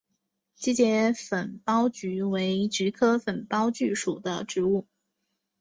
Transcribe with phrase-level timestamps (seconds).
[0.55, 4.87] 基节粉苞菊为菊科粉苞苣属的植物。